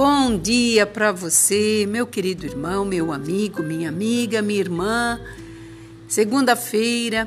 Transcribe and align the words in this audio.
Bom 0.00 0.38
dia 0.38 0.86
para 0.86 1.10
você, 1.10 1.84
meu 1.88 2.06
querido 2.06 2.46
irmão, 2.46 2.84
meu 2.84 3.12
amigo, 3.12 3.64
minha 3.64 3.88
amiga, 3.88 4.40
minha 4.40 4.60
irmã. 4.60 5.20
Segunda-feira, 6.06 7.26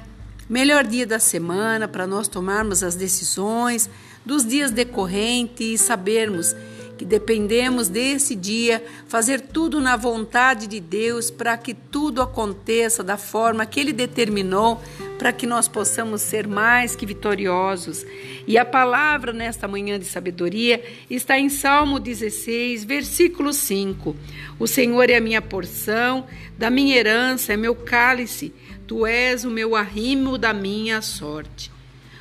melhor 0.49 0.85
dia 0.87 1.05
da 1.05 1.19
semana 1.19 1.85
para 1.85 2.07
nós 2.07 2.29
tomarmos 2.29 2.81
as 2.81 2.95
decisões 2.95 3.89
dos 4.25 4.45
dias 4.45 4.71
decorrentes 4.71 5.67
e 5.67 5.77
sabermos 5.77 6.55
que 6.97 7.03
dependemos 7.03 7.89
desse 7.89 8.35
dia, 8.35 8.81
fazer 9.05 9.41
tudo 9.41 9.81
na 9.81 9.97
vontade 9.97 10.65
de 10.65 10.79
Deus 10.79 11.29
para 11.29 11.57
que 11.57 11.73
tudo 11.73 12.21
aconteça 12.21 13.03
da 13.03 13.17
forma 13.17 13.65
que 13.65 13.81
Ele 13.81 13.91
determinou, 13.91 14.79
para 15.21 15.31
que 15.31 15.45
nós 15.45 15.67
possamos 15.67 16.19
ser 16.23 16.47
mais 16.47 16.95
que 16.95 17.05
vitoriosos. 17.05 18.03
E 18.47 18.57
a 18.57 18.65
palavra 18.65 19.31
nesta 19.31 19.67
manhã 19.67 19.99
de 19.99 20.05
sabedoria 20.05 20.83
está 21.11 21.37
em 21.37 21.47
Salmo 21.47 21.99
16, 21.99 22.83
versículo 22.83 23.53
5. 23.53 24.15
O 24.57 24.65
Senhor 24.65 25.11
é 25.11 25.17
a 25.17 25.21
minha 25.21 25.39
porção, 25.39 26.25
da 26.57 26.71
minha 26.71 26.97
herança 26.97 27.53
é 27.53 27.55
meu 27.55 27.75
cálice, 27.75 28.51
tu 28.87 29.05
és 29.05 29.45
o 29.45 29.51
meu 29.51 29.75
arrimo 29.75 30.39
da 30.39 30.55
minha 30.55 31.03
sorte. 31.03 31.71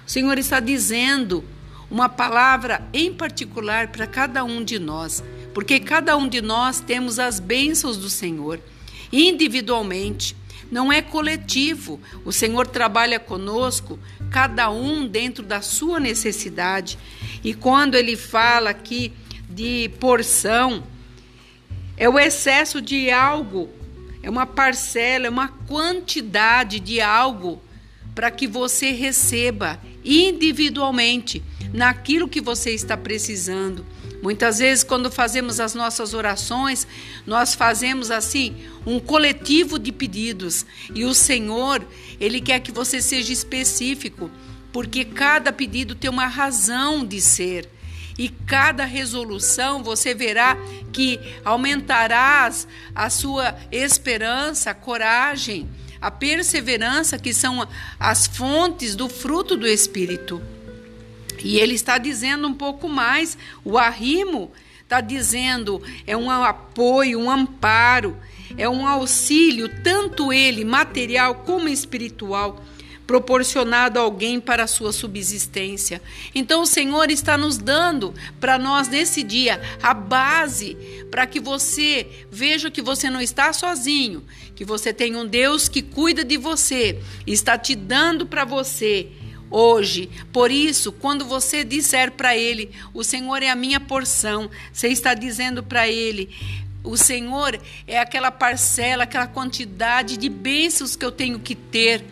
O 0.06 0.10
Senhor 0.10 0.36
está 0.36 0.60
dizendo 0.60 1.42
uma 1.90 2.06
palavra 2.06 2.86
em 2.92 3.14
particular 3.14 3.88
para 3.88 4.06
cada 4.06 4.44
um 4.44 4.62
de 4.62 4.78
nós, 4.78 5.24
porque 5.54 5.80
cada 5.80 6.18
um 6.18 6.28
de 6.28 6.42
nós 6.42 6.80
temos 6.80 7.18
as 7.18 7.40
bênçãos 7.40 7.96
do 7.96 8.10
Senhor 8.10 8.60
individualmente. 9.12 10.36
Não 10.70 10.92
é 10.92 11.02
coletivo. 11.02 12.00
O 12.24 12.32
Senhor 12.32 12.66
trabalha 12.66 13.18
conosco, 13.18 13.98
cada 14.30 14.70
um 14.70 15.06
dentro 15.06 15.44
da 15.44 15.60
sua 15.60 15.98
necessidade. 15.98 16.98
E 17.42 17.52
quando 17.54 17.96
ele 17.96 18.16
fala 18.16 18.70
aqui 18.70 19.12
de 19.48 19.90
porção, 19.98 20.84
é 21.96 22.08
o 22.08 22.18
excesso 22.18 22.80
de 22.80 23.10
algo, 23.10 23.68
é 24.22 24.30
uma 24.30 24.46
parcela, 24.46 25.26
é 25.26 25.30
uma 25.30 25.48
quantidade 25.48 26.78
de 26.78 27.00
algo 27.00 27.60
para 28.14 28.30
que 28.30 28.46
você 28.46 28.92
receba 28.92 29.80
individualmente 30.04 31.42
naquilo 31.72 32.28
que 32.28 32.40
você 32.40 32.70
está 32.70 32.96
precisando. 32.96 33.84
Muitas 34.22 34.58
vezes, 34.58 34.84
quando 34.84 35.10
fazemos 35.10 35.60
as 35.60 35.74
nossas 35.74 36.12
orações, 36.12 36.86
nós 37.26 37.54
fazemos 37.54 38.10
assim 38.10 38.54
um 38.84 39.00
coletivo 39.00 39.78
de 39.78 39.90
pedidos 39.90 40.66
e 40.94 41.04
o 41.04 41.14
Senhor, 41.14 41.86
Ele 42.20 42.40
quer 42.40 42.60
que 42.60 42.70
você 42.70 43.00
seja 43.00 43.32
específico, 43.32 44.30
porque 44.72 45.04
cada 45.04 45.52
pedido 45.52 45.94
tem 45.94 46.10
uma 46.10 46.26
razão 46.26 47.04
de 47.04 47.20
ser. 47.20 47.68
E 48.18 48.28
cada 48.28 48.84
resolução 48.84 49.82
você 49.82 50.14
verá 50.14 50.58
que 50.92 51.18
aumentarás 51.42 52.68
a 52.94 53.08
sua 53.08 53.56
esperança, 53.72 54.70
a 54.70 54.74
coragem, 54.74 55.66
a 55.98 56.10
perseverança, 56.10 57.18
que 57.18 57.32
são 57.32 57.66
as 57.98 58.26
fontes 58.26 58.94
do 58.94 59.08
fruto 59.08 59.56
do 59.56 59.66
Espírito. 59.66 60.42
E 61.42 61.58
ele 61.58 61.74
está 61.74 61.98
dizendo 61.98 62.46
um 62.46 62.54
pouco 62.54 62.88
mais, 62.88 63.36
o 63.64 63.78
arrimo 63.78 64.50
está 64.82 65.00
dizendo 65.00 65.80
é 66.06 66.16
um 66.16 66.30
apoio, 66.30 67.18
um 67.20 67.30
amparo, 67.30 68.16
é 68.58 68.68
um 68.68 68.86
auxílio, 68.86 69.68
tanto 69.82 70.32
ele 70.32 70.64
material 70.64 71.36
como 71.46 71.68
espiritual, 71.68 72.60
proporcionado 73.06 73.98
a 73.98 74.02
alguém 74.02 74.40
para 74.40 74.64
a 74.64 74.68
sua 74.68 74.92
subsistência. 74.92 76.00
Então 76.34 76.62
o 76.62 76.66
Senhor 76.66 77.10
está 77.10 77.36
nos 77.36 77.58
dando 77.58 78.14
para 78.40 78.58
nós 78.58 78.88
nesse 78.88 79.22
dia 79.22 79.60
a 79.82 79.94
base 79.94 80.76
para 81.10 81.26
que 81.26 81.40
você 81.40 82.06
veja 82.30 82.70
que 82.70 82.82
você 82.82 83.10
não 83.10 83.20
está 83.20 83.52
sozinho, 83.52 84.24
que 84.54 84.64
você 84.64 84.92
tem 84.92 85.16
um 85.16 85.26
Deus 85.26 85.68
que 85.68 85.82
cuida 85.82 86.24
de 86.24 86.36
você, 86.36 87.00
está 87.26 87.58
te 87.58 87.74
dando 87.74 88.26
para 88.26 88.44
você 88.44 89.08
hoje. 89.50 90.08
Por 90.32 90.50
isso, 90.50 90.92
quando 90.92 91.24
você 91.24 91.64
disser 91.64 92.12
para 92.12 92.36
ele, 92.36 92.70
o 92.94 93.02
Senhor 93.02 93.42
é 93.42 93.50
a 93.50 93.56
minha 93.56 93.80
porção, 93.80 94.48
você 94.72 94.88
está 94.88 95.12
dizendo 95.12 95.62
para 95.62 95.88
ele, 95.88 96.30
o 96.82 96.96
Senhor 96.96 97.60
é 97.86 97.98
aquela 97.98 98.30
parcela, 98.30 99.04
aquela 99.04 99.26
quantidade 99.26 100.16
de 100.16 100.28
bênçãos 100.28 100.96
que 100.96 101.04
eu 101.04 101.12
tenho 101.12 101.38
que 101.38 101.54
ter 101.54 102.04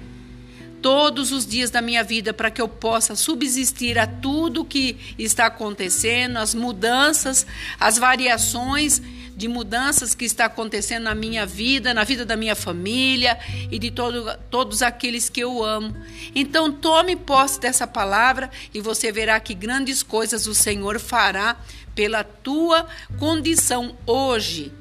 todos 0.82 1.32
os 1.32 1.46
dias 1.46 1.70
da 1.70 1.80
minha 1.80 2.04
vida 2.04 2.32
para 2.32 2.50
que 2.50 2.60
eu 2.60 2.68
possa 2.68 3.16
subsistir 3.16 3.98
a 3.98 4.06
tudo 4.06 4.64
que 4.64 4.96
está 5.18 5.46
acontecendo, 5.46 6.36
as 6.36 6.54
mudanças, 6.54 7.46
as 7.80 7.98
variações 7.98 9.02
de 9.38 9.46
mudanças 9.46 10.16
que 10.16 10.24
está 10.24 10.46
acontecendo 10.46 11.04
na 11.04 11.14
minha 11.14 11.46
vida, 11.46 11.94
na 11.94 12.02
vida 12.02 12.26
da 12.26 12.36
minha 12.36 12.56
família 12.56 13.38
e 13.70 13.78
de 13.78 13.88
todo, 13.88 14.36
todos 14.50 14.82
aqueles 14.82 15.28
que 15.28 15.38
eu 15.38 15.62
amo. 15.64 15.94
Então 16.34 16.72
tome 16.72 17.14
posse 17.14 17.60
dessa 17.60 17.86
palavra 17.86 18.50
e 18.74 18.80
você 18.80 19.12
verá 19.12 19.38
que 19.38 19.54
grandes 19.54 20.02
coisas 20.02 20.48
o 20.48 20.54
Senhor 20.56 20.98
fará 20.98 21.56
pela 21.94 22.24
tua 22.24 22.84
condição 23.16 23.96
hoje. 24.04 24.72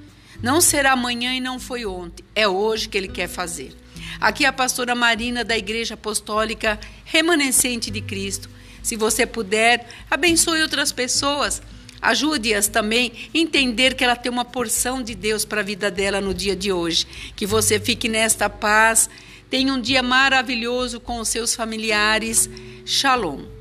Não 0.41 0.59
será 0.59 0.93
amanhã 0.93 1.35
e 1.35 1.39
não 1.39 1.59
foi 1.59 1.85
ontem, 1.85 2.25
é 2.33 2.47
hoje 2.47 2.89
que 2.89 2.97
ele 2.97 3.07
quer 3.07 3.27
fazer. 3.27 3.77
Aqui 4.19 4.43
é 4.43 4.47
a 4.47 4.53
pastora 4.53 4.95
Marina 4.95 5.43
da 5.43 5.55
Igreja 5.55 5.93
Apostólica 5.93 6.79
Remanescente 7.05 7.91
de 7.91 8.01
Cristo. 8.01 8.49
Se 8.81 8.95
você 8.95 9.23
puder, 9.27 9.87
abençoe 10.09 10.63
outras 10.63 10.91
pessoas. 10.91 11.61
Ajude-as 12.01 12.67
também 12.67 13.11
a 13.33 13.37
entender 13.37 13.95
que 13.95 14.03
ela 14.03 14.15
tem 14.15 14.31
uma 14.31 14.45
porção 14.45 15.01
de 15.01 15.15
Deus 15.15 15.45
para 15.45 15.61
a 15.61 15.63
vida 15.63 15.89
dela 15.89 16.21
no 16.21 16.33
dia 16.33 16.55
de 16.55 16.71
hoje. 16.71 17.07
Que 17.35 17.45
você 17.45 17.79
fique 17.79 18.07
nesta 18.07 18.49
paz. 18.49 19.09
Tenha 19.49 19.73
um 19.73 19.81
dia 19.81 20.03
maravilhoso 20.03 20.99
com 20.99 21.19
os 21.19 21.29
seus 21.29 21.55
familiares. 21.55 22.49
Shalom. 22.85 23.56